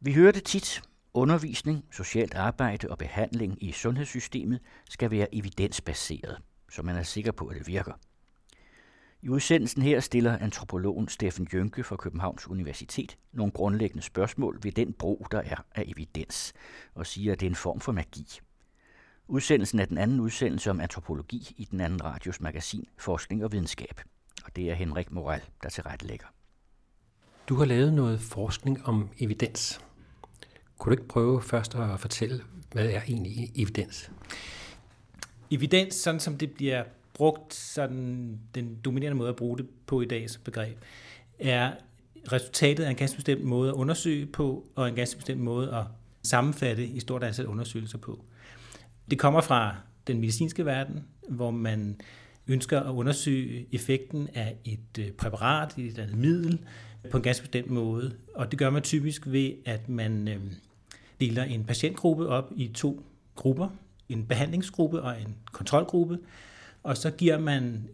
[0.00, 0.82] Vi hørte tit,
[1.14, 6.38] undervisning, socialt arbejde og behandling i sundhedssystemet skal være evidensbaseret,
[6.70, 7.92] så man er sikker på, at det virker.
[9.22, 14.92] I udsendelsen her stiller antropologen Steffen Jønke fra Københavns Universitet nogle grundlæggende spørgsmål ved den
[14.92, 16.52] brug, der er af evidens,
[16.94, 18.40] og siger, at det er en form for magi.
[19.28, 24.00] Udsendelsen er den anden udsendelse om antropologi i den anden radios magasin Forskning og Videnskab,
[24.44, 26.26] og det er Henrik Moral, der tilrettelægger.
[27.48, 29.80] Du har lavet noget forskning om evidens.
[30.78, 34.10] Kunne du ikke prøve først at fortælle, hvad er egentlig evidens?
[35.50, 40.04] Evidens, sådan som det bliver brugt, sådan den dominerende måde at bruge det på i
[40.04, 40.78] dag som begreb,
[41.38, 41.72] er
[42.32, 45.84] resultatet af en ganske bestemt måde at undersøge på, og en ganske bestemt måde at
[46.22, 48.24] sammenfatte i stort antal undersøgelser på.
[49.10, 49.76] Det kommer fra
[50.06, 52.00] den medicinske verden, hvor man
[52.48, 56.58] ønsker at undersøge effekten af et øh, præparat, et eller andet middel,
[57.10, 58.14] på en ganske bestemt måde.
[58.34, 60.40] Og det gør man typisk ved, at man øh,
[61.20, 63.02] deler en patientgruppe op i to
[63.34, 63.68] grupper,
[64.08, 66.18] en behandlingsgruppe og en kontrolgruppe,
[66.82, 67.88] og så giver man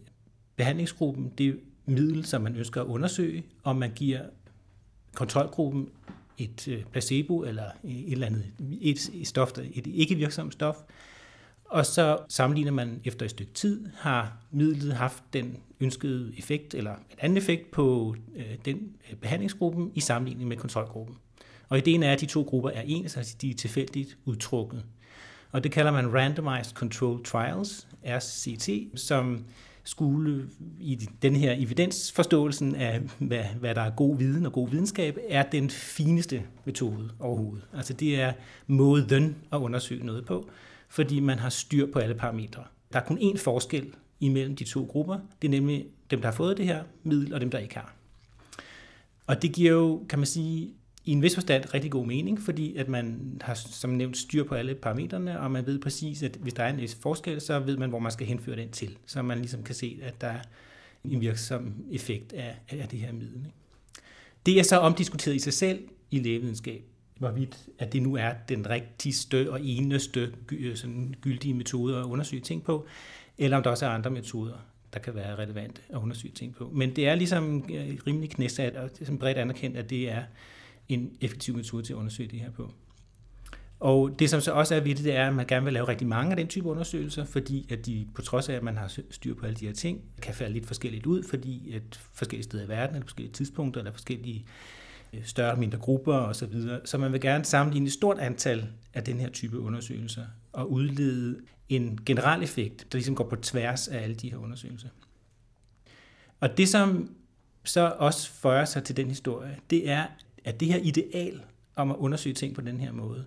[0.55, 4.21] behandlingsgruppen det middel, som man ønsker at undersøge, og man giver
[5.13, 5.89] kontrolgruppen
[6.37, 8.45] et øh, placebo eller et eller andet
[8.81, 10.75] et stof, et ikke virksomt stof,
[11.73, 16.91] og så sammenligner man efter et stykke tid, har midlet haft den ønskede effekt eller
[16.91, 21.15] en anden effekt på øh, den øh, behandlingsgruppen i sammenligning med kontrolgruppen.
[21.69, 24.83] Og ideen er, at de to grupper er ens, altså de er tilfældigt udtrukket.
[25.51, 29.45] Og det kalder man Randomized Controlled Trials, RCT, som
[29.83, 35.17] skulle i den her evidensforståelsen af, hvad, hvad der er god viden og god videnskab,
[35.29, 37.63] er den fineste metode overhovedet.
[37.73, 38.33] Altså det er
[38.67, 40.49] måden at undersøge noget på,
[40.93, 42.63] fordi man har styr på alle parametre.
[42.93, 45.19] Der er kun én forskel imellem de to grupper.
[45.41, 47.95] Det er nemlig dem, der har fået det her middel, og dem, der ikke har.
[49.27, 50.73] Og det giver jo, kan man sige,
[51.05, 54.55] i en vis forstand rigtig god mening, fordi at man har som nævnt styr på
[54.55, 57.89] alle parametrene, og man ved præcis, at hvis der er en forskel, så ved man,
[57.89, 60.41] hvor man skal henføre den til, så man ligesom kan se, at der er
[61.03, 63.47] en virksom effekt af, af det her middel.
[64.45, 65.79] Det er så omdiskuteret i sig selv
[66.11, 66.83] i lægevidenskab,
[67.23, 72.41] hvorvidt at det nu er den rigtigste og eneste øh, sådan gyldige metode at undersøge
[72.41, 72.85] ting på,
[73.37, 74.53] eller om der også er andre metoder,
[74.93, 76.69] der kan være relevante at undersøge ting på.
[76.73, 80.23] Men det er ligesom øh, rimelig knæsat og ligesom bredt anerkendt, at det er
[80.89, 82.71] en effektiv metode til at undersøge det her på.
[83.79, 86.07] Og det, som så også er vigtigt, det er, at man gerne vil lave rigtig
[86.07, 89.35] mange af den type undersøgelser, fordi at de, på trods af, at man har styr
[89.35, 92.67] på alle de her ting, kan falde lidt forskelligt ud, fordi at forskellige steder i
[92.67, 94.82] verden, eller forskellige tidspunkter, eller forskellige øh,
[95.23, 96.33] større og mindre grupper osv.
[96.33, 96.79] Så, videre.
[96.85, 101.39] så man vil gerne sammenligne et stort antal af den her type undersøgelser og udlede
[101.69, 104.89] en generel effekt, der ligesom går på tværs af alle de her undersøgelser.
[106.39, 107.15] Og det, som
[107.63, 110.05] så også fører sig til den historie, det er,
[110.45, 111.41] at det her ideal
[111.75, 113.25] om at undersøge ting på den her måde,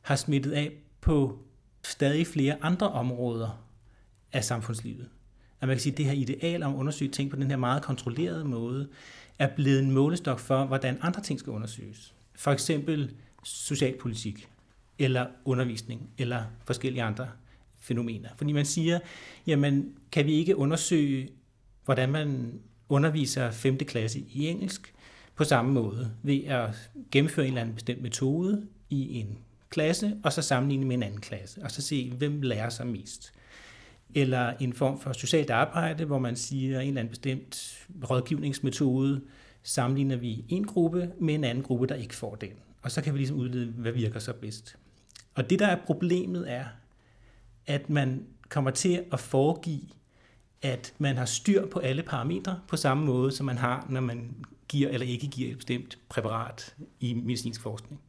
[0.00, 1.38] har smittet af på
[1.84, 3.64] stadig flere andre områder
[4.32, 5.08] af samfundslivet.
[5.60, 7.56] At man kan sige, at det her ideal om at undersøge ting på den her
[7.56, 8.88] meget kontrollerede måde,
[9.38, 12.14] er blevet en målestok for, hvordan andre ting skal undersøges.
[12.34, 13.14] For eksempel
[13.44, 14.48] socialpolitik,
[14.98, 17.28] eller undervisning, eller forskellige andre
[17.78, 18.28] fænomener.
[18.36, 18.98] Fordi man siger,
[19.46, 21.28] jamen kan vi ikke undersøge,
[21.84, 23.78] hvordan man underviser 5.
[23.78, 24.94] klasse i engelsk,
[25.34, 29.38] på samme måde ved at gennemføre en eller anden bestemt metode i en
[29.70, 33.32] klasse, og så sammenligne med en anden klasse, og så se, hvem lærer sig mest.
[34.14, 39.20] Eller en form for socialt arbejde, hvor man siger en eller anden bestemt rådgivningsmetode,
[39.62, 42.50] sammenligner vi en gruppe med en anden gruppe, der ikke får den.
[42.82, 44.76] Og så kan vi ligesom udlede, hvad virker så bedst.
[45.34, 46.64] Og det, der er problemet, er,
[47.66, 49.80] at man kommer til at foregive,
[50.62, 54.34] at man har styr på alle parametre på samme måde, som man har, når man
[54.68, 58.00] giver eller ikke giver et bestemt præparat i medicinsk forskning.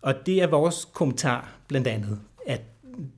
[0.00, 2.62] Og det er vores kommentar blandt andet, at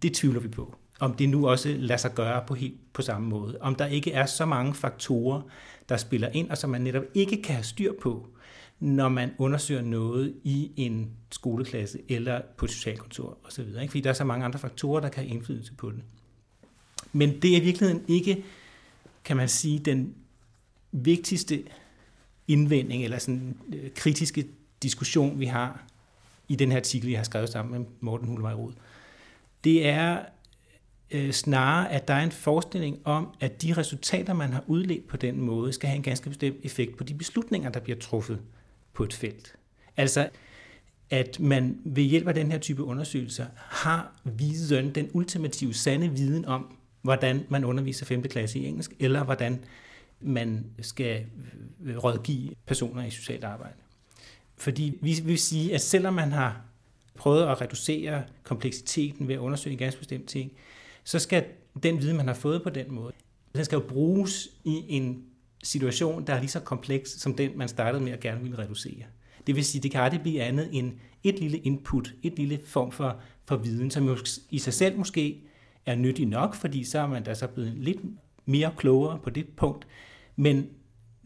[0.02, 0.74] det tvivler vi på.
[1.02, 3.58] Om det nu også lader sig gøre på helt på samme måde.
[3.60, 5.42] Om der ikke er så mange faktorer,
[5.88, 8.28] der spiller ind, og som man netop ikke kan have styr på,
[8.80, 13.64] når man undersøger noget i en skoleklasse eller på et socialkontor osv.
[13.86, 16.02] Fordi der er så mange andre faktorer, der kan have indflydelse på det.
[17.12, 18.44] Men det er i virkeligheden ikke,
[19.24, 20.14] kan man sige, den
[20.92, 21.62] vigtigste
[22.48, 24.46] indvending eller sådan øh, kritiske
[24.82, 25.82] diskussion, vi har
[26.48, 28.72] i den her artikel, jeg har skrevet sammen med Morten Hulvej Rod,
[29.64, 30.18] det er
[31.12, 35.16] øh, snarere, at der er en forestilling om, at de resultater, man har udledt på
[35.16, 38.40] den måde, skal have en ganske bestemt effekt på de beslutninger, der bliver truffet
[38.92, 39.54] på et felt.
[39.96, 40.28] Altså,
[41.10, 46.44] at man ved hjælp af den her type undersøgelser har viden, den ultimative sande viden
[46.44, 48.22] om, hvordan man underviser 5.
[48.22, 49.64] klasse i engelsk, eller hvordan
[50.20, 51.24] man skal
[51.84, 53.74] øh, rådgive personer i socialt arbejde.
[54.56, 56.60] Fordi vi vil sige, at selvom man har
[57.14, 60.52] prøvet at reducere kompleksiteten ved at undersøge en ganske bestemt ting,
[61.04, 61.44] så skal
[61.82, 63.12] den viden, man har fået på den måde,
[63.54, 65.24] den skal jo bruges i en
[65.62, 69.04] situation, der er lige så kompleks som den, man startede med at gerne ville reducere.
[69.46, 70.92] Det vil sige, det kan aldrig blive andet end
[71.24, 74.16] et lille input, et lille form for, for viden, som jo
[74.50, 75.42] i sig selv måske
[75.86, 77.98] er nyttig nok, fordi så er man da så blevet lidt
[78.46, 79.86] mere klogere på det punkt.
[80.36, 80.68] Men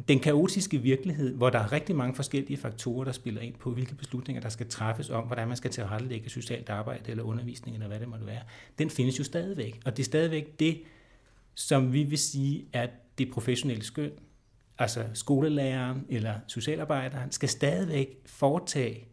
[0.08, 3.94] den kaotiske virkelighed, hvor der er rigtig mange forskellige faktorer, der spiller ind på, hvilke
[3.94, 8.00] beslutninger, der skal træffes om, hvordan man skal tilrettelægge socialt arbejde eller undervisning, eller hvad
[8.00, 8.42] det måtte være,
[8.78, 9.80] den findes jo stadigvæk.
[9.84, 10.82] Og det er stadigvæk det,
[11.54, 14.10] som vi vil sige, at det professionelle skøn,
[14.78, 19.08] altså skolelæreren eller socialarbejderen, skal stadigvæk foretage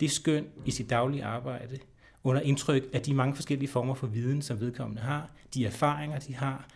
[0.00, 1.78] det skøn i sit daglige arbejde,
[2.24, 6.34] under indtryk af de mange forskellige former for viden, som vedkommende har, de erfaringer, de
[6.34, 6.68] har,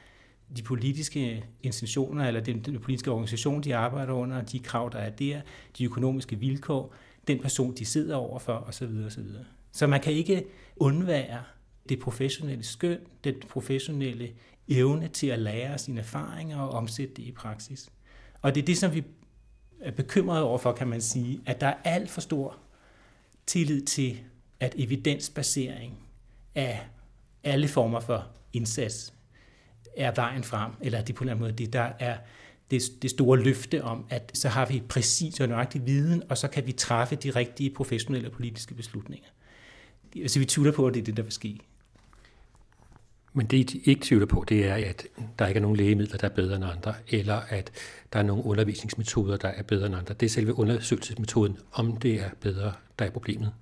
[0.57, 5.11] de politiske institutioner eller den, den politiske organisation, de arbejder under, de krav, der er
[5.11, 5.41] der,
[5.79, 6.95] de økonomiske vilkår,
[7.29, 9.05] den person, de sidder overfor osv.
[9.07, 9.25] osv.
[9.73, 10.45] Så man kan ikke
[10.77, 11.43] undvære
[11.89, 14.31] det professionelle skøn, den professionelle
[14.69, 17.91] evne til at lære sine erfaringer og omsætte det i praksis.
[18.43, 19.05] Og det er det, som vi
[19.81, 22.57] er bekymrede over for, kan man sige, at der er alt for stor
[23.47, 24.21] tillid til,
[24.61, 25.99] at evidensbasering
[26.55, 26.81] af
[27.45, 29.15] alle former for indsats
[29.99, 32.17] er vejen frem, eller det på en eller anden måde det, der er
[32.71, 36.49] det, det store løfte om, at så har vi præcis og nøjagtig viden, og så
[36.49, 39.29] kan vi træffe de rigtige professionelle og politiske beslutninger.
[40.27, 41.59] Så vi tvivler på, at det er det, der vil ske.
[43.33, 45.07] Men det, I ikke tvivler på, det er, at
[45.39, 47.71] der ikke er nogen lægemidler, der er bedre end andre, eller at
[48.13, 50.15] der er nogle undervisningsmetoder, der er bedre end andre.
[50.15, 53.53] Det er selve undersøgelsesmetoden, om det er bedre, der er problemet.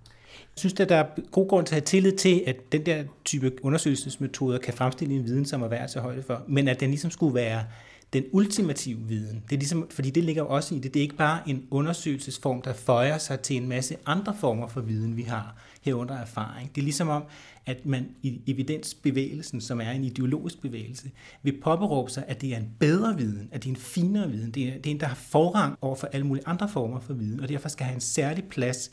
[0.40, 3.04] Jeg synes, at der er god grund til at have tillid til, at den der
[3.24, 6.80] type undersøgelsesmetoder kan fremstille en viden, som er værd at tage højde for, men at
[6.80, 7.64] den ligesom skulle være
[8.12, 9.42] den ultimative viden.
[9.50, 10.94] Det er ligesom, fordi det ligger også i det.
[10.94, 14.80] Det er ikke bare en undersøgelsesform, der føjer sig til en masse andre former for
[14.80, 16.74] viden, vi har herunder erfaring.
[16.74, 17.24] Det er ligesom om,
[17.66, 21.10] at man i evidensbevægelsen, som er en ideologisk bevægelse,
[21.42, 24.50] vil påberåbe sig, at det er en bedre viden, at det er en finere viden.
[24.50, 27.14] Det er, det er en, der har forrang over for alle mulige andre former for
[27.14, 28.90] viden, og derfor skal have en særlig plads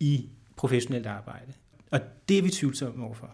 [0.00, 0.28] i
[0.60, 1.52] professionelt arbejde.
[1.90, 3.30] Og det er vi tvivlsomme overfor.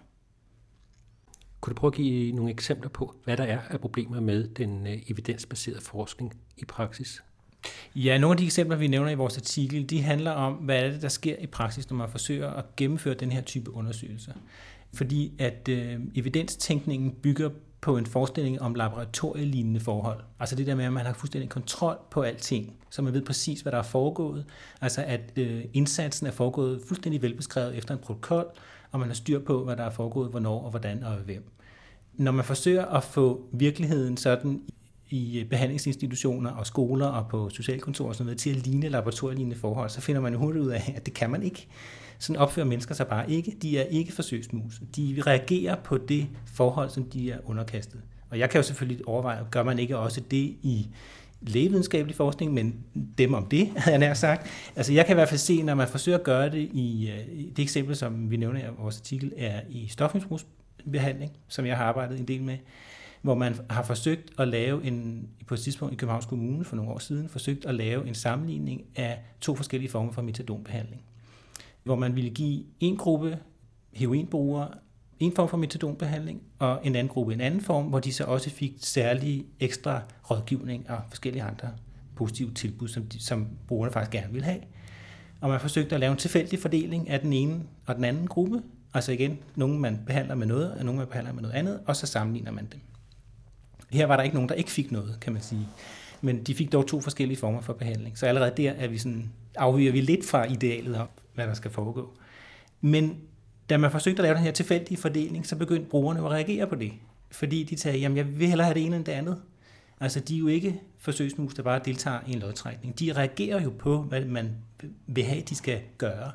[1.60, 4.86] Kunne du prøve at give nogle eksempler på, hvad der er af problemer med den
[4.86, 7.22] øh, evidensbaserede forskning i praksis?
[7.94, 10.90] Ja, nogle af de eksempler, vi nævner i vores artikel, de handler om, hvad er
[10.90, 14.32] det, der sker i praksis, når man forsøger at gennemføre den her type undersøgelser.
[14.94, 17.50] Fordi at øh, evidenstænkningen bygger
[17.80, 20.20] på en forestilling om laboratorielignende forhold.
[20.40, 23.60] Altså det der med, at man har fuldstændig kontrol på alting, så man ved præcis,
[23.60, 24.44] hvad der er foregået.
[24.80, 28.46] Altså at øh, indsatsen er foregået fuldstændig velbeskrevet efter en protokol,
[28.92, 31.50] og man har styr på, hvad der er foregået, hvornår og hvordan og hvem.
[32.14, 34.62] Når man forsøger at få virkeligheden sådan
[35.10, 39.90] i behandlingsinstitutioner og skoler og på socialkontorer og sådan noget til at ligne laboratorielignende forhold,
[39.90, 41.68] så finder man jo hurtigt ud af, at det kan man ikke.
[42.18, 43.56] Sådan opfører mennesker sig bare ikke.
[43.62, 44.80] De er ikke forsøgsmus.
[44.96, 48.00] De reagerer på det forhold, som de er underkastet.
[48.30, 50.88] Og jeg kan jo selvfølgelig overveje, gør man ikke også det i
[51.40, 52.84] lægevidenskabelig forskning, men
[53.18, 54.46] dem om det, havde jeg nær sagt.
[54.76, 57.44] Altså jeg kan i hvert fald se, når man forsøger at gøre det i, øh,
[57.56, 62.18] det eksempel, som vi nævner i vores artikel, er i stofmisbrugsbehandling, som jeg har arbejdet
[62.18, 62.56] en del med,
[63.22, 66.90] hvor man har forsøgt at lave en, på et tidspunkt i Københavns Kommune for nogle
[66.90, 71.02] år siden, forsøgt at lave en sammenligning af to forskellige former for metadonbehandling
[71.86, 73.38] hvor man ville give en gruppe
[73.92, 74.68] heroinbrugere
[75.20, 78.50] en form for metadonbehandling, og en anden gruppe en anden form, hvor de så også
[78.50, 81.70] fik særlig ekstra rådgivning og forskellige andre
[82.16, 84.60] positive tilbud, som, de, som brugerne faktisk gerne ville have.
[85.40, 88.62] Og man forsøgte at lave en tilfældig fordeling af den ene og den anden gruppe.
[88.94, 91.96] Altså igen, nogle man behandler med noget, og nogle man behandler med noget andet, og
[91.96, 92.80] så sammenligner man dem.
[93.90, 95.68] Her var der ikke nogen, der ikke fik noget, kan man sige.
[96.20, 98.18] Men de fik dog to forskellige former for behandling.
[98.18, 101.70] Så allerede der er vi sådan, afviger vi lidt fra idealet om, hvad der skal
[101.70, 102.16] foregå.
[102.80, 103.18] Men
[103.70, 106.74] da man forsøgte at lave den her tilfældige fordeling, så begyndte brugerne at reagere på
[106.74, 106.92] det.
[107.30, 109.42] Fordi de sagde, jamen jeg vil hellere have det ene end det andet.
[110.00, 112.98] Altså de er jo ikke forsøgsmus, der bare deltager i en lodtrækning.
[112.98, 114.50] De reagerer jo på, hvad man
[115.06, 116.32] vil have, de skal gøre.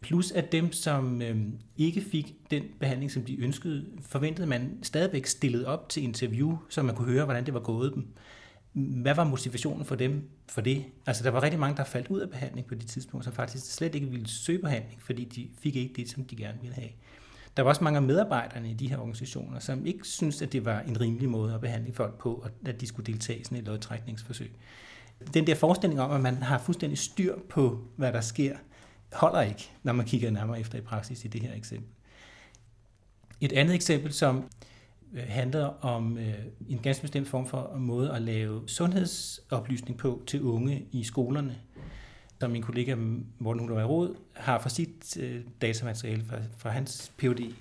[0.00, 1.36] Plus at dem, som øh,
[1.76, 6.82] ikke fik den behandling, som de ønskede, forventede man stadigvæk stillet op til interview, så
[6.82, 8.06] man kunne høre, hvordan det var gået dem
[8.74, 10.84] hvad var motivationen for dem for det?
[11.06, 13.74] Altså, der var rigtig mange, der faldt ud af behandling på det tidspunkt, som faktisk
[13.74, 16.88] slet ikke ville søge behandling, fordi de fik ikke det, som de gerne ville have.
[17.56, 20.64] Der var også mange af medarbejderne i de her organisationer, som ikke syntes, at det
[20.64, 23.58] var en rimelig måde at behandle folk på, og at de skulle deltage i sådan
[23.58, 24.50] et lodtrækningsforsøg.
[25.34, 28.56] Den der forestilling om, at man har fuldstændig styr på, hvad der sker,
[29.12, 31.88] holder ikke, når man kigger nærmere efter i praksis i det her eksempel.
[33.40, 34.44] Et andet eksempel, som
[35.14, 36.34] Øh, handler om øh,
[36.68, 41.56] en ganske bestemt form for måde at lave sundhedsoplysning på til unge i skolerne.
[42.40, 42.94] som min kollega
[43.38, 47.54] Morten Hulvej Rod har fra sit øh, datamateriale fra, fra hans PhD,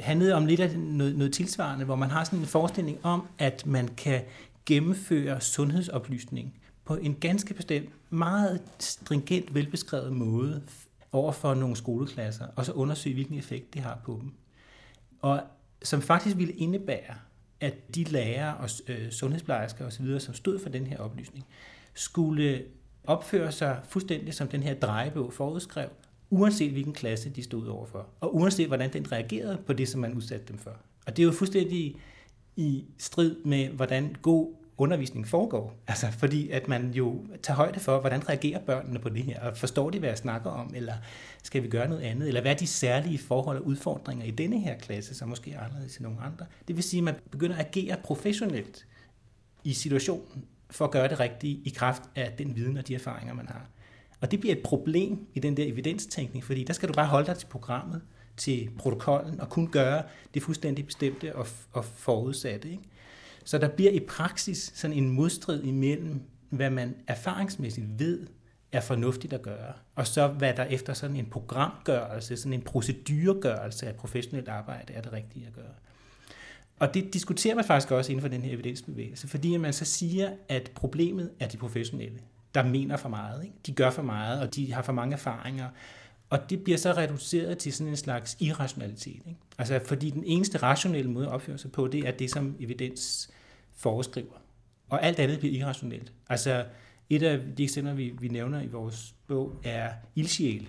[0.00, 3.66] handlede om lidt af noget, noget tilsvarende, hvor man har sådan en forestilling om, at
[3.66, 4.22] man kan
[4.66, 6.54] gennemføre sundhedsoplysning
[6.84, 10.62] på en ganske bestemt, meget stringent, velbeskrevet måde
[11.12, 14.32] over for nogle skoleklasser, og så undersøge, hvilken effekt det har på dem.
[15.20, 15.42] Og
[15.82, 17.14] som faktisk ville indebære,
[17.60, 21.46] at de lærere og øh, sundhedsplejersker osv., som stod for den her oplysning,
[21.94, 22.64] skulle
[23.04, 25.88] opføre sig fuldstændig som den her drejebog forudskrev,
[26.30, 30.14] uanset hvilken klasse de stod overfor, og uanset hvordan den reagerede på det, som man
[30.14, 30.76] udsatte dem for.
[31.06, 31.96] Og det er jo fuldstændig
[32.56, 35.74] i strid med, hvordan god undervisning foregår.
[35.86, 39.56] Altså, fordi at man jo tager højde for, hvordan reagerer børnene på det her, og
[39.56, 40.94] forstår de, hvad jeg snakker om, eller
[41.42, 44.60] skal vi gøre noget andet, eller hvad er de særlige forhold og udfordringer i denne
[44.60, 46.46] her klasse, som måske er anderledes end nogle andre.
[46.68, 48.86] Det vil sige, at man begynder at agere professionelt
[49.64, 53.34] i situationen, for at gøre det rigtige i kraft af den viden og de erfaringer,
[53.34, 53.66] man har.
[54.20, 57.26] Og det bliver et problem i den der evidenstænkning, fordi der skal du bare holde
[57.26, 58.02] dig til programmet,
[58.36, 60.02] til protokollen, og kun gøre
[60.34, 62.70] det fuldstændig bestemte og, og forudsatte.
[62.70, 62.82] Ikke?
[63.50, 68.26] Så der bliver i praksis sådan en modstrid imellem, hvad man erfaringsmæssigt ved
[68.72, 73.86] er fornuftigt at gøre, og så hvad der efter sådan en programgørelse, sådan en proceduregørelse
[73.86, 75.74] af professionelt arbejde er det rigtige at gøre.
[76.78, 80.30] Og det diskuterer man faktisk også inden for den her evidensbevægelse, fordi man så siger,
[80.48, 82.18] at problemet er de professionelle,
[82.54, 83.44] der mener for meget.
[83.44, 83.56] Ikke?
[83.66, 85.68] De gør for meget, og de har for mange erfaringer.
[86.30, 89.22] Og det bliver så reduceret til sådan en slags irrationalitet.
[89.26, 89.40] Ikke?
[89.58, 93.30] Altså fordi den eneste rationelle måde at opføre sig på, det er det, som evidens
[93.80, 94.32] foreskriver.
[94.88, 96.12] Og alt andet bliver irrationelt.
[96.28, 96.64] Altså
[97.10, 100.66] et af de eksempler, vi, vi nævner i vores bog, er ildsjæle.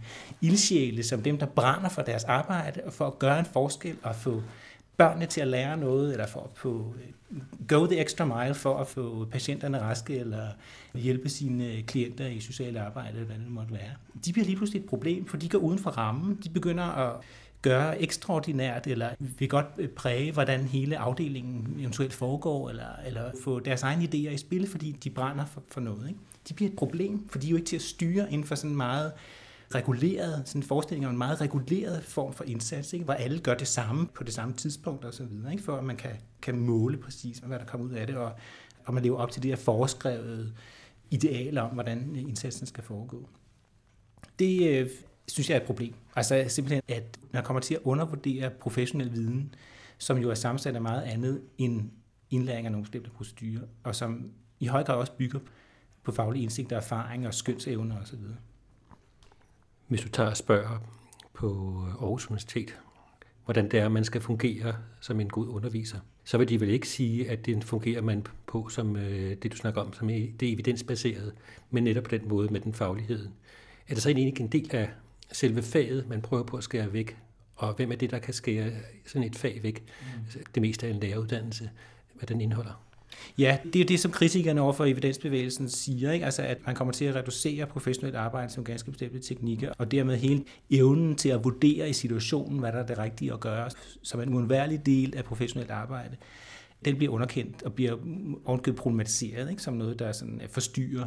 [0.40, 4.16] ildsjæle som dem, der brænder for deres arbejde og for at gøre en forskel og
[4.16, 4.42] få
[4.96, 8.78] børnene til at lære noget, eller for at få øh, go the extra mile for
[8.78, 10.48] at få patienterne raske, eller
[10.94, 13.90] hjælpe sine klienter i sociale arbejde, eller hvad det måtte være.
[14.24, 16.38] De bliver lige pludselig et problem, for de går uden for rammen.
[16.44, 17.16] De begynder at
[17.64, 23.60] gøre ekstraordinært, eller vil godt øh, præge, hvordan hele afdelingen eventuelt foregår, eller, eller få
[23.60, 26.08] deres egne idéer i spil, fordi de brænder for, for noget.
[26.08, 26.20] Ikke?
[26.48, 28.76] De bliver et problem, for de er jo ikke til at styre inden for sådan
[28.76, 29.12] meget
[29.74, 33.04] reguleret, sådan en forestilling om en meget reguleret form for indsats, ikke?
[33.04, 35.64] hvor alle gør det samme på det samme tidspunkt og så videre, ikke?
[35.64, 36.10] for at man kan,
[36.42, 38.32] kan måle præcis, hvad der kommer ud af det, og,
[38.84, 40.52] og man lever op til det her foreskrevede
[41.10, 43.28] ideal om, hvordan indsatsen skal foregå.
[44.38, 44.90] Det øh,
[45.28, 45.94] synes jeg er et problem.
[46.16, 49.54] Altså simpelthen, at man kommer til at undervurdere professionel viden,
[49.98, 51.90] som jo er sammensat af meget andet end
[52.30, 55.38] indlæring af nogle bestemte procedurer, og som i høj grad også bygger
[56.02, 58.18] på faglig indsigt og erfaring og skønsevner osv.
[59.88, 60.78] Hvis du tager og spørger
[61.34, 62.78] på Aarhus Universitet,
[63.44, 66.88] hvordan det er, man skal fungere som en god underviser, så vil de vel ikke
[66.88, 70.52] sige, at det fungerer man på som øh, det, du snakker om, som e- det
[70.52, 71.32] evidensbaserede,
[71.70, 73.28] men netop på den måde med den faglighed.
[73.88, 74.90] Er det så egentlig ikke en del af
[75.32, 77.16] selve faget, man prøver på at skære væk?
[77.56, 78.70] Og hvem er det, der kan skære
[79.06, 79.84] sådan et fag væk?
[80.00, 80.44] Mm.
[80.54, 81.70] Det meste af en læreruddannelse,
[82.14, 82.84] hvad den indeholder.
[83.38, 86.24] Ja, det er jo det, som kritikerne overfor evidensbevægelsen siger, ikke?
[86.24, 90.16] Altså, at man kommer til at reducere professionelt arbejde som ganske bestemte teknikker, og dermed
[90.16, 93.70] hele evnen til at vurdere i situationen, hvad der er det rigtige at gøre,
[94.02, 96.16] som en uundværlig del af professionelt arbejde,
[96.84, 97.96] den bliver underkendt og bliver
[98.44, 99.62] ordentligt problematiseret ikke?
[99.62, 101.06] som noget, der sådan forstyrrer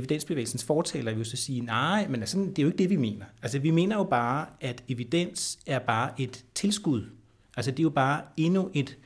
[0.00, 3.24] evidensbevægelsens fortaler vil så sige, nej, men altså, det er jo ikke det, vi mener.
[3.42, 7.04] Altså, vi mener jo bare, at evidens er bare et tilskud.
[7.56, 8.98] Altså, det er jo bare endnu et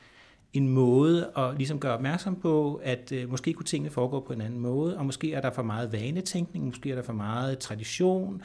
[0.53, 4.41] en måde at ligesom gøre opmærksom på, at øh, måske kunne tingene foregå på en
[4.41, 8.41] anden måde, og måske er der for meget vanetænkning, måske er der for meget tradition.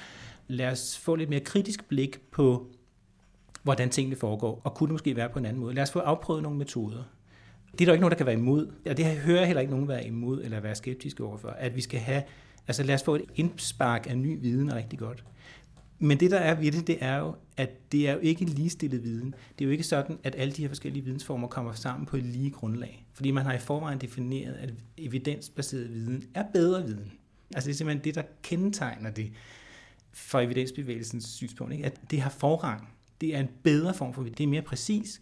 [0.48, 2.66] Lad os få lidt mere kritisk blik på,
[3.62, 5.74] hvordan tingene foregår, og kunne det måske være på en anden måde.
[5.74, 7.02] Lad os få afprøvet nogle metoder.
[7.72, 9.72] Det er der ikke nogen, der kan være imod, og det hører jeg heller ikke
[9.72, 12.22] nogen være imod eller være skeptiske overfor, at vi skal have,
[12.68, 15.24] altså lad os få et indspark af ny viden rigtig godt.
[15.98, 19.02] Men det, der er ved det, det er jo, at det er jo ikke ligestillet
[19.02, 19.34] viden.
[19.58, 22.24] Det er jo ikke sådan, at alle de her forskellige vidensformer kommer sammen på et
[22.24, 23.06] lige grundlag.
[23.12, 27.12] Fordi man har i forvejen defineret, at evidensbaseret viden er bedre viden.
[27.54, 29.32] Altså det er simpelthen det, der kendetegner det
[30.12, 31.72] fra evidensbevægelsens synspunkt.
[31.72, 31.86] Ikke?
[31.86, 32.88] At det har forrang.
[33.20, 34.38] Det er en bedre form for viden.
[34.38, 35.20] Det er mere præcis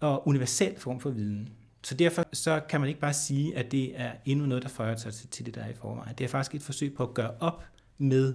[0.00, 1.48] og universel form for viden.
[1.82, 4.96] Så derfor så kan man ikke bare sige, at det er endnu noget, der føjer
[4.96, 6.14] sig til det, der er i forvejen.
[6.18, 7.64] Det er faktisk et forsøg på at gøre op
[7.98, 8.34] med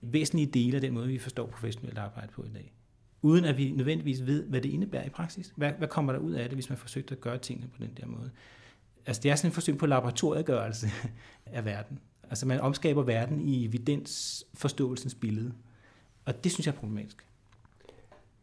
[0.00, 2.72] væsentlige dele af den måde, vi forstår professionelt arbejde på i dag.
[3.22, 5.52] Uden at vi nødvendigvis ved, hvad det indebærer i praksis.
[5.56, 7.90] Hvad, hvad kommer der ud af det, hvis man forsøger at gøre tingene på den
[8.00, 8.30] der måde?
[9.06, 10.88] Altså det er sådan et forsøg på laboratoriegørelse
[11.46, 11.98] af verden.
[12.30, 15.52] Altså man omskaber verden i evidensforståelsens billede.
[16.24, 17.24] Og det synes jeg er problematisk.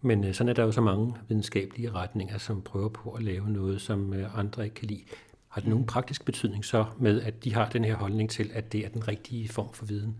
[0.05, 3.49] Men øh, sådan er der jo så mange videnskabelige retninger, som prøver på at lave
[3.49, 5.03] noget, som øh, andre ikke kan lide.
[5.47, 8.71] Har det nogen praktisk betydning så med, at de har den her holdning til, at
[8.71, 10.15] det er den rigtige form for viden?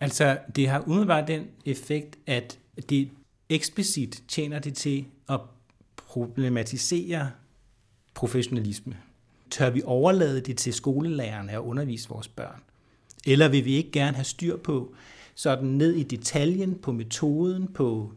[0.00, 2.58] Altså, det har umiddelbart den effekt, at
[2.88, 3.10] det
[3.48, 5.40] eksplicit tjener det til at
[5.96, 7.30] problematisere
[8.14, 8.96] professionalisme.
[9.50, 12.62] Tør vi overlade det til skolelærerne at undervise vores børn?
[13.26, 14.94] Eller vil vi ikke gerne have styr på,
[15.34, 18.12] sådan ned i detaljen, på metoden, på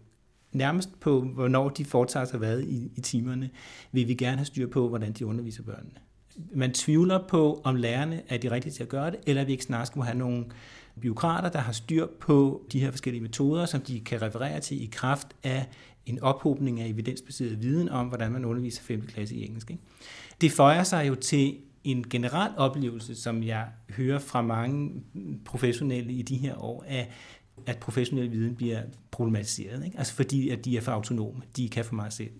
[0.56, 3.50] nærmest på, hvornår de foretager sig hvad i, i timerne,
[3.92, 5.96] vil vi gerne have styr på, hvordan de underviser børnene.
[6.54, 9.64] Man tvivler på, om lærerne er de rigtige til at gøre det, eller vi ikke
[9.64, 10.46] snart må have nogle
[11.02, 14.90] byråkrater, der har styr på de her forskellige metoder, som de kan referere til i
[14.92, 15.66] kraft af
[16.06, 19.02] en ophobning af evidensbaseret viden om, hvordan man underviser 5.
[19.02, 19.70] klasse i engelsk.
[19.70, 19.84] Ikke?
[20.42, 24.92] Det føjer sig jo til en generel oplevelse, som jeg hører fra mange
[25.46, 27.12] professionelle i de her år, af,
[27.66, 28.82] at professionel viden bliver
[29.12, 29.86] problematiseret.
[29.86, 29.98] Ikke?
[29.98, 32.32] Altså fordi, at de er for autonome, de kan for meget selv.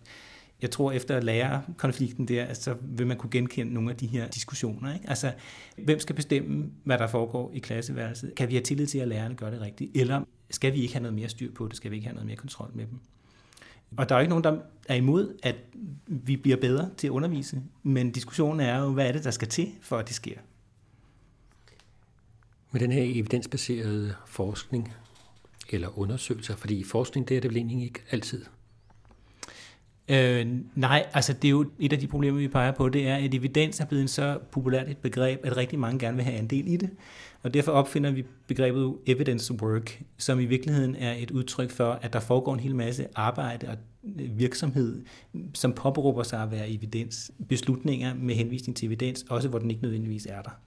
[0.62, 4.08] Jeg tror, efter at lære konflikten der, så vil man kunne genkende nogle af de
[4.08, 4.94] her diskussioner.
[4.94, 5.10] Ikke?
[5.10, 5.34] Altså,
[5.78, 8.36] hvem skal bestemme, hvad der foregår i klasseværelset?
[8.36, 9.92] Kan vi have tillid til, at lærerne gør det rigtigt?
[9.98, 11.76] Eller skal vi ikke have noget mere styr på det?
[11.76, 13.00] Skal vi ikke have noget mere kontrol med dem?
[13.98, 14.58] Og der er ikke nogen, der
[14.90, 15.56] er imod, at
[16.08, 19.48] vi bliver bedre til at undervise, men diskussionen er jo, hvad er det, der skal
[19.48, 20.38] til, for at det sker?
[22.72, 24.94] Med den her evidensbaserede forskning
[25.70, 28.46] eller undersøgelser, fordi forskning, det er det vel egentlig ikke altid.
[30.10, 33.16] Øh, nej, altså det er jo et af de problemer, vi peger på, det er,
[33.16, 36.40] at evidens er blevet en så populært et begreb, at rigtig mange gerne vil have
[36.40, 36.90] en del i det.
[37.44, 42.14] Og derfor opfinder vi begrebet evidence work, som i virkeligheden er et udtryk for, at
[42.14, 43.78] der foregår en hel masse arbejde og
[44.38, 45.02] virksomhed,
[45.54, 47.32] som påberåber sig at være evidens.
[47.50, 50.60] Beslutninger med henvisning til evidens, også hvor den ikke nødvendigvis er der.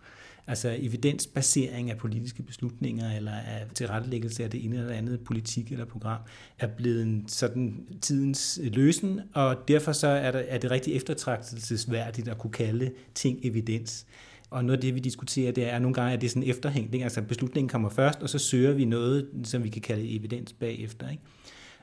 [0.49, 5.85] Altså evidensbasering af politiske beslutninger eller af tilrettelæggelse af det ene eller andet politik eller
[5.85, 6.21] program
[6.59, 12.29] er blevet en sådan tidens løsen, og derfor så er, der, er det rigtig eftertragtelsesværdigt
[12.29, 14.07] at kunne kalde ting evidens.
[14.51, 17.03] Og noget af det, vi diskuterer, det er, nogle gange at det er sådan efterhængning,
[17.03, 21.11] Altså beslutningen kommer først, og så søger vi noget, som vi kan kalde evidens bagefter.
[21.11, 21.23] Ikke?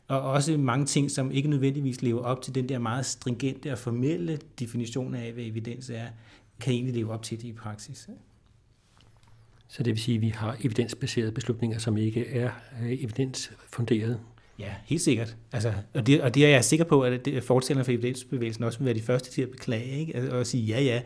[0.08, 3.78] Og også mange ting, som ikke nødvendigvis lever op til den der meget stringente og
[3.78, 6.08] formelle definition af, hvad evidens er,
[6.60, 8.10] kan egentlig leve op til det i praksis.
[9.76, 12.50] Så det vil sige, at vi har evidensbaserede beslutninger, som ikke er
[12.82, 13.04] øh, evidensfunderede.
[13.04, 14.20] evidensfunderet.
[14.60, 15.36] Ja, helt sikkert.
[15.52, 18.86] Altså, og, det, og det er jeg sikker på, at fortællerne for evidensbevægelsen også vil
[18.86, 20.16] være de første til at beklage, ikke?
[20.16, 21.02] Altså, og sige, ja, ja,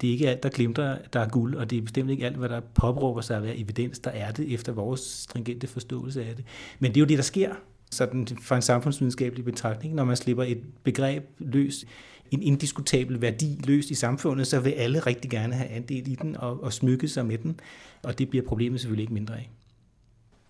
[0.00, 2.36] det er ikke alt, der glimter, der er guld, og det er bestemt ikke alt,
[2.36, 6.36] hvad der påbruger sig at være evidens, der er det efter vores stringente forståelse af
[6.36, 6.44] det.
[6.78, 7.54] Men det er jo det, der sker
[7.90, 11.84] sådan fra en samfundsvidenskabelig betragtning, når man slipper et begreb løs
[12.34, 16.36] en indiskutabel værdi løst i samfundet, så vil alle rigtig gerne have andel i den
[16.36, 17.60] og, og smykke sig med den,
[18.02, 19.50] og det bliver problemet selvfølgelig ikke mindre af.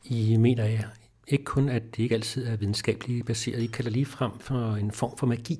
[0.04, 0.84] I mener jeg
[1.28, 3.62] ikke kun, at det ikke altid er videnskabeligt baseret.
[3.62, 5.58] I kalder lige frem for en form for magi.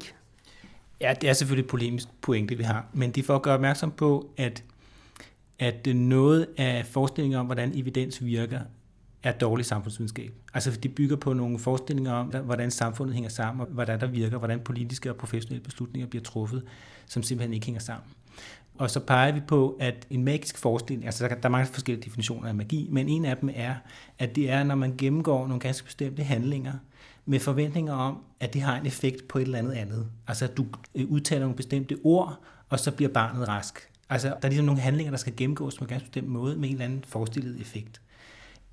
[1.01, 3.55] Ja, det er selvfølgelig et polemisk pointe, vi har, men det er for at gøre
[3.55, 4.65] opmærksom på, at,
[5.59, 8.61] at noget af forestillingen om, hvordan evidens virker,
[9.23, 10.33] er dårlig samfundsvidenskab.
[10.55, 14.39] Altså det bygger på nogle forestillinger om, hvordan samfundet hænger sammen, og hvordan der virker,
[14.39, 16.63] hvordan politiske og professionelle beslutninger bliver truffet,
[17.07, 18.07] som simpelthen ikke hænger sammen.
[18.79, 22.49] Og så peger vi på, at en magisk forestilling, altså der er mange forskellige definitioner
[22.49, 23.75] af magi, men en af dem er,
[24.19, 26.73] at det er, når man gennemgår nogle ganske bestemte handlinger,
[27.27, 30.07] med forventninger om, at det har en effekt på et eller andet andet.
[30.27, 33.89] Altså at du øh, udtaler nogle bestemte ord, og så bliver barnet rask.
[34.11, 36.69] Altså der er ligesom nogle handlinger, der skal gennemgås på en ganske bestemt måde med
[36.69, 38.02] en eller anden forestillet effekt.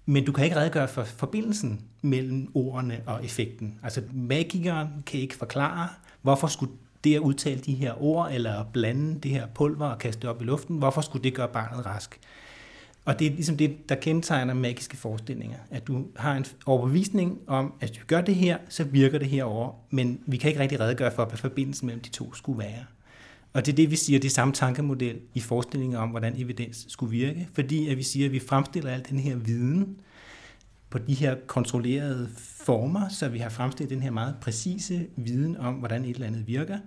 [0.10, 3.80] Men du kan ikke redegøre for forbindelsen mellem ordene og effekten.
[3.84, 5.88] Altså magikeren kan ikke forklare,
[6.22, 6.72] hvorfor skulle
[7.04, 10.42] det at udtale de her ord, eller blande det her pulver og kaste det op
[10.42, 12.20] i luften, hvorfor skulle det gøre barnet rask?
[13.06, 15.58] Og det er ligesom det, der kendetegner magiske forestillinger.
[15.72, 19.28] At du har en overbevisning om, at hvis du gør det her, så virker det
[19.28, 22.86] herover, men vi kan ikke rigtig redegøre for, hvad forbindelsen mellem de to skulle være.
[23.54, 26.86] Og det er det, vi siger, det er samme tankemodel i forestillingen om, hvordan evidens
[26.88, 30.00] skulle virke, fordi at vi siger, at vi fremstiller al den her viden
[30.90, 35.74] på de her kontrollerede former, så vi har fremstillet den her meget præcise viden om,
[35.74, 36.78] hvordan et eller andet virker.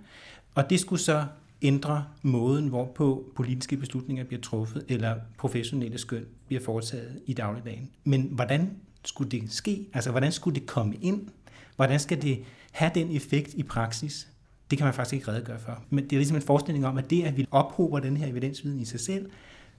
[0.55, 1.25] Og det skulle så
[1.62, 7.90] ændre måden, hvorpå politiske beslutninger bliver truffet, eller professionelle skøn bliver foretaget i dagligdagen.
[8.05, 8.70] Men hvordan
[9.05, 9.87] skulle det ske?
[9.92, 11.29] Altså, hvordan skulle det komme ind?
[11.77, 14.29] Hvordan skal det have den effekt i praksis?
[14.72, 15.82] Det kan man faktisk ikke redegøre for.
[15.90, 18.80] Men det er ligesom en forestilling om, at det, at vi ophober den her evidensviden
[18.80, 19.30] i sig selv,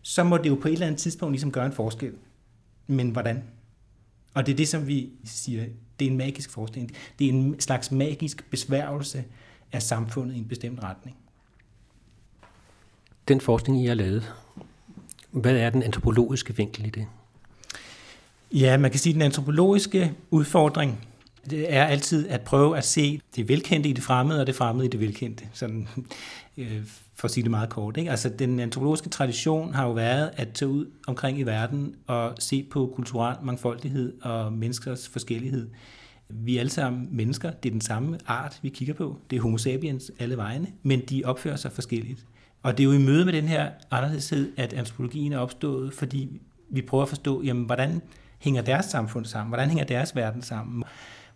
[0.02, 2.14] så må det jo på et eller andet tidspunkt ligesom gøre en forskel.
[2.88, 3.44] Men hvordan?
[4.34, 5.66] Og det er det, som vi siger,
[6.00, 6.92] det er en magisk forestilling.
[7.20, 9.24] Det er en slags magisk besværgelse
[9.72, 11.18] af samfundet i en bestemt retning.
[13.28, 14.34] Den forskning, I har lavet,
[15.32, 17.06] hvad er den antropologiske vinkel i det?
[18.52, 21.08] Ja, man kan sige, at den antropologiske udfordring
[21.50, 24.86] det er altid at prøve at se det velkendte i det fremmede, og det fremmede
[24.86, 25.44] i det velkendte.
[25.54, 25.88] Sådan,
[26.58, 26.82] øh,
[27.16, 27.98] for at sige det meget kort.
[27.98, 28.12] Ikke?
[28.12, 32.68] Altså, den antropologiske tradition har jo været at tage ud omkring i verden og se
[32.72, 35.70] på kulturel mangfoldighed og menneskers forskellighed.
[36.30, 37.52] Vi er alle sammen mennesker.
[37.52, 39.20] Det er den samme art, vi kigger på.
[39.30, 42.26] Det er homo sapiens alle vegne, men de opfører sig forskelligt.
[42.64, 46.42] Og det er jo i møde med den her anderledeshed, at antropologien er opstået, fordi
[46.70, 48.02] vi prøver at forstå, jamen, hvordan
[48.40, 49.50] hænger deres samfund sammen?
[49.50, 50.84] Hvordan hænger deres verden sammen?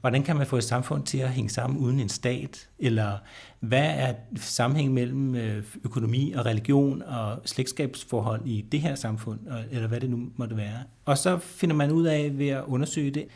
[0.07, 2.69] Hvordan kan man få et samfund til at hænge sammen uden en stat?
[2.79, 3.17] Eller
[3.59, 9.39] hvad er sammenhæng mellem øh, økonomi og religion og slægtskabsforhold i det her samfund?
[9.71, 10.77] Eller hvad det nu måtte være.
[11.05, 13.27] Og så finder man ud af ved at undersøge det,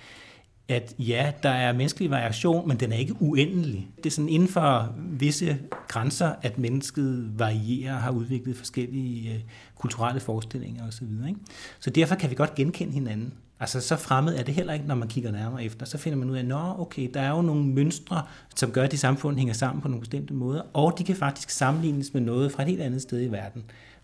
[0.67, 3.89] at ja, der er menneskelig variation, men den er ikke uendelig.
[3.97, 9.39] Det er sådan inden for visse grænser, at mennesket varierer og har udviklet forskellige øh,
[9.75, 11.07] kulturelle forestillinger osv.
[11.27, 11.39] Ikke?
[11.79, 13.33] Så derfor kan vi godt genkende hinanden.
[13.61, 15.85] Altså så fremmed er det heller ikke, når man kigger nærmere efter.
[15.85, 18.23] Så finder man ud af, at okay, der er jo nogle mønstre,
[18.55, 21.49] som gør, at de samfund hænger sammen på nogle bestemte måder, og de kan faktisk
[21.49, 23.63] sammenlignes med noget fra et helt andet sted i verden.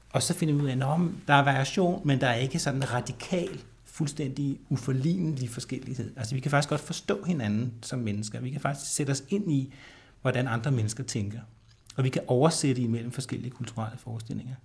[0.09, 2.79] Og så finder man ud af, at der er variation, men der er ikke sådan
[2.79, 6.11] en radikal, fuldstændig uforlignelig forskellighed.
[6.17, 8.39] Altså vi kan faktisk godt forstå hinanden som mennesker.
[8.39, 9.73] Vi kan faktisk sætte os ind i,
[10.21, 11.39] hvordan andre mennesker tænker.
[11.95, 14.55] Og vi kan oversætte imellem forskellige kulturelle forestillinger.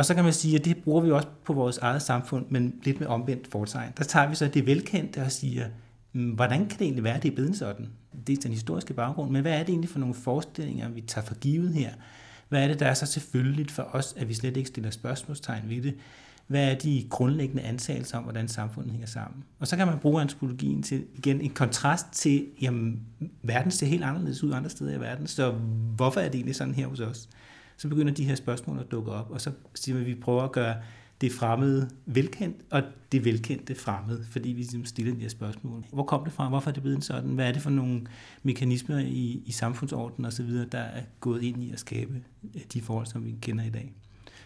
[0.00, 2.74] Og så kan man sige, at det bruger vi også på vores eget samfund, men
[2.82, 3.92] lidt med omvendt fortegn.
[3.98, 5.66] Der tager vi så det velkendte og siger,
[6.12, 7.88] mm, hvordan kan det egentlig være, at det er blevet sådan?
[8.26, 11.24] Det er den historiske baggrund, men hvad er det egentlig for nogle forestillinger, vi tager
[11.24, 11.90] for givet her?
[12.48, 15.68] Hvad er det, der er så selvfølgeligt for os, at vi slet ikke stiller spørgsmålstegn
[15.68, 15.94] ved det?
[16.46, 19.44] Hvad er de grundlæggende antagelser om, hvordan samfundet hænger sammen?
[19.58, 23.00] Og så kan man bruge antropologien til igen en kontrast til, jamen,
[23.42, 25.50] verden ser helt anderledes ud andre steder i verden, så
[25.96, 27.28] hvorfor er det egentlig sådan her hos os?
[27.80, 30.42] Så begynder de her spørgsmål at dukke op, og så siger vi, at vi prøver
[30.42, 30.76] at gøre
[31.20, 35.84] det fremmede velkendt, og det velkendte fremmed, fordi vi ligesom stiller de her spørgsmål.
[35.92, 36.48] Hvor kom det fra?
[36.48, 37.30] Hvorfor er det blevet sådan?
[37.30, 38.06] Hvad er det for nogle
[38.42, 42.22] mekanismer i, i samfundsordenen osv., der er gået ind i at skabe
[42.54, 43.92] øh, de forhold, som vi kender i dag?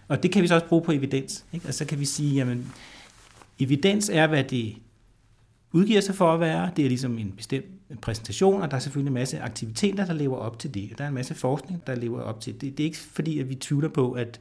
[0.08, 1.44] Og det kan vi så også bruge på evidens.
[1.52, 1.68] Ikke?
[1.68, 2.72] Og så kan vi sige, jamen,
[3.58, 4.76] evidens er, hvad det
[5.74, 6.70] udgiver sig for at være.
[6.76, 10.36] Det er ligesom en bestemt præsentation, og der er selvfølgelig en masse aktiviteter, der lever
[10.36, 10.92] op til det.
[10.98, 12.78] Der er en masse forskning, der lever op til det.
[12.78, 14.40] Det er ikke fordi, at vi tvivler på, at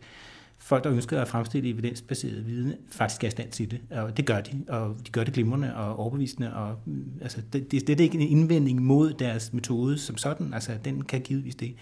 [0.58, 3.82] folk, der ønsker at fremstille evidensbaseret viden, faktisk er i stand til det.
[3.92, 6.54] Og det gør de, og de gør det glimrende og overbevisende.
[6.54, 10.54] Og, mm, altså, det, det, det er ikke en indvending mod deres metode som sådan.
[10.54, 11.76] Altså, den kan givetvis det.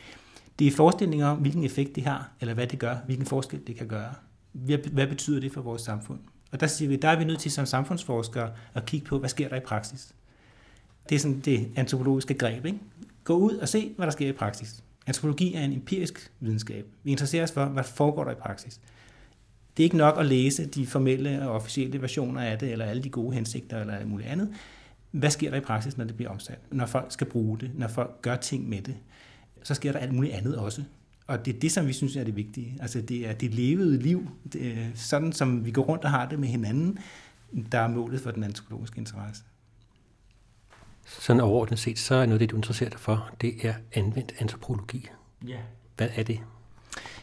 [0.59, 3.75] Det er forestillinger om, hvilken effekt det har, eller hvad det gør, hvilken forskel det
[3.75, 4.13] kan gøre.
[4.91, 6.19] Hvad betyder det for vores samfund?
[6.51, 9.29] Og der siger vi, der er vi nødt til som samfundsforskere at kigge på, hvad
[9.29, 10.13] sker der i praksis.
[11.09, 12.65] Det er sådan det antropologiske greb.
[12.65, 12.79] Ikke?
[13.23, 14.83] Gå ud og se, hvad der sker i praksis.
[15.07, 16.85] Antropologi er en empirisk videnskab.
[17.03, 18.79] Vi interesserer os for, hvad foregår der i praksis.
[19.77, 23.03] Det er ikke nok at læse de formelle og officielle versioner af det, eller alle
[23.03, 24.53] de gode hensigter, eller alt muligt andet.
[25.11, 26.59] Hvad sker der i praksis, når det bliver omsat?
[26.71, 28.95] Når folk skal bruge det, når folk gør ting med det,
[29.63, 30.83] så sker der alt muligt andet også.
[31.27, 32.77] Og det er det, som vi synes er det vigtige.
[32.79, 36.29] Altså det er det levede liv, det er sådan som vi går rundt og har
[36.29, 36.99] det med hinanden,
[37.71, 39.43] der er målet for den antropologiske interesse.
[41.05, 45.07] Sådan overordnet set, så er noget det, du interesserer dig for, det er anvendt antropologi.
[45.47, 45.57] Ja.
[45.97, 46.39] Hvad er det?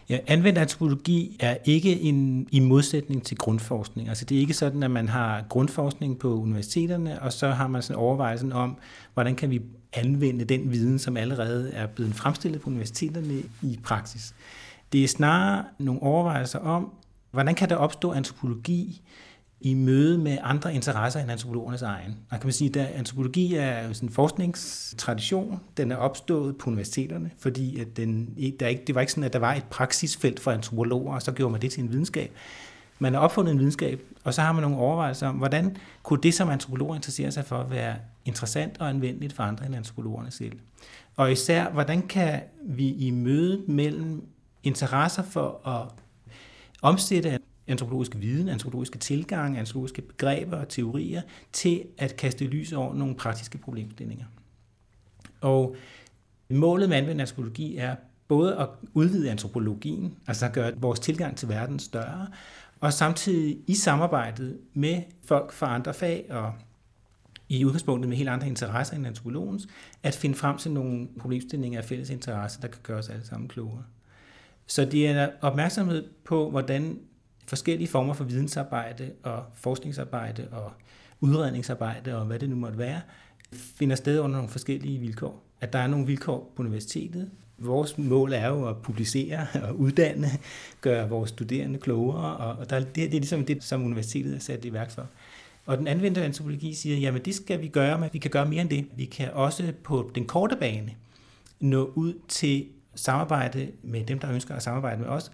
[0.09, 4.09] Ja, anvendt antropologi er ikke en, i modsætning til grundforskning.
[4.09, 7.83] Altså det er ikke sådan, at man har grundforskning på universiteterne, og så har man
[7.83, 8.77] sådan overvejelsen om,
[9.15, 9.61] hvordan kan vi
[9.93, 14.35] anvende den viden, som allerede er blevet fremstillet på universiteterne i praksis.
[14.93, 16.93] Det er snarere nogle overvejelser om,
[17.31, 19.03] hvordan kan der opstå antropologi
[19.61, 22.17] i møde med andre interesser end antropologernes egen.
[22.31, 25.61] Man kan man sige, at antropologi er sådan en forskningstradition.
[25.77, 29.33] Den er opstået på universiteterne, fordi at den, der ikke, det var ikke sådan, at
[29.33, 32.33] der var et praksisfelt for antropologer, og så gjorde man det til en videnskab.
[32.99, 36.35] Man har opfundet en videnskab, og så har man nogle overvejelser om, hvordan kunne det,
[36.35, 40.59] som antropologer interesserer sig for, være interessant og anvendeligt for andre end antropologerne selv.
[41.17, 44.25] Og især, hvordan kan vi i mødet mellem
[44.63, 45.89] interesser for at
[46.83, 47.38] omsætte
[47.69, 53.59] antropologisk viden, antropologiske tilgange, antropologiske begreber og teorier til at kaste lys over nogle praktiske
[53.59, 54.25] problemstillinger.
[55.41, 55.77] Og
[56.51, 57.97] målet med anvendt antropologi er
[58.29, 62.29] både at udvide antropologien, altså at gøre vores tilgang til verden større,
[62.81, 66.53] og samtidig i samarbejdet med folk fra andre fag og
[67.49, 69.69] i udgangspunktet med helt andre interesser end antropologens,
[70.03, 73.49] at finde frem til nogle problemstillinger af fælles interesse, der kan gøre os alle sammen
[73.49, 73.85] klogere.
[74.67, 76.99] Så det er opmærksomhed på, hvordan
[77.49, 80.73] forskellige former for vidensarbejde og forskningsarbejde og
[81.21, 83.01] udredningsarbejde og hvad det nu måtte være,
[83.53, 85.43] finder sted under nogle forskellige vilkår.
[85.61, 87.31] At der er nogle vilkår på universitetet.
[87.59, 90.29] Vores mål er jo at publicere og uddanne,
[90.81, 94.65] gøre vores studerende klogere, og der, det, det er ligesom det, som universitetet er sat
[94.65, 95.07] i værk for.
[95.67, 98.61] Og den anvendte antropologi siger, jamen det skal vi gøre, men vi kan gøre mere
[98.61, 98.87] end det.
[98.97, 100.95] Vi kan også på den korte bane
[101.61, 105.31] nå ud til samarbejde med dem, der ønsker at samarbejde med os,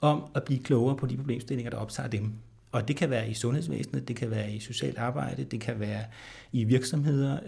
[0.00, 2.32] om at blive klogere på de problemstillinger, der optager dem.
[2.72, 6.04] Og det kan være i sundhedsvæsenet, det kan være i socialt arbejde, det kan være
[6.52, 7.38] i virksomheder.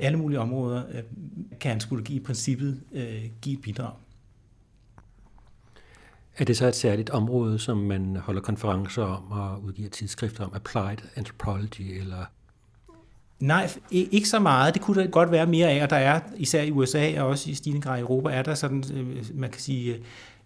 [0.00, 1.02] Alle mulige områder øh,
[1.60, 3.92] kan antropologi i princippet øh, give et bidrag.
[6.38, 10.52] Er det så et særligt område, som man holder konferencer om og udgiver tidsskrifter om,
[10.54, 12.24] Applied Anthropology, eller
[13.40, 14.74] Nej, ikke så meget.
[14.74, 17.50] Det kunne der godt være mere af, og der er især i USA og også
[17.50, 19.96] i stigende grad i Europa, er der sådan, øh, man kan sige,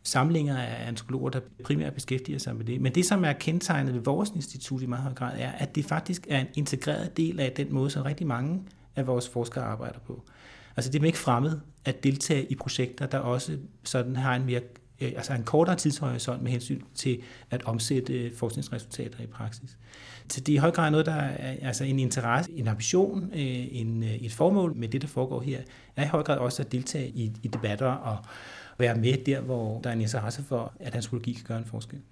[0.02, 2.80] samlinger af antropologer, der primært beskæftiger sig med det.
[2.80, 5.84] Men det, som er kendetegnet ved vores institut i meget høj grad, er, at det
[5.84, 8.62] faktisk er en integreret del af den måde, som rigtig mange
[8.96, 10.22] af vores forskere arbejder på.
[10.76, 14.60] Altså det er ikke fremmed at deltage i projekter, der også sådan har en mere
[15.00, 19.76] øh, altså en kortere tidshorisont med hensyn til at omsætte øh, forskningsresultater i praksis.
[20.28, 23.66] Så det er i høj grad noget, der er altså en interesse, en ambition, øh,
[23.70, 25.60] en, et formål med det, der foregår her,
[25.96, 28.18] er i høj grad også at deltage i, i debatter og
[28.78, 32.02] være med der, hvor der er en interesse for, at antropologi kan gøre en forskel.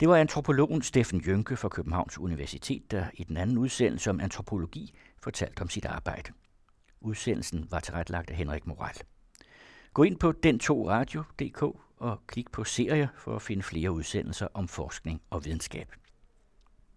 [0.00, 4.94] Det var antropologen Steffen Jønke fra Københavns Universitet, der i den anden udsendelse om antropologi
[5.22, 6.32] fortalte om sit arbejde.
[7.00, 8.94] Udsendelsen var tilrettelagt af Henrik Moral.
[9.94, 11.62] Gå ind på den2radio.dk
[11.96, 15.92] og klik på serier for at finde flere udsendelser om forskning og videnskab.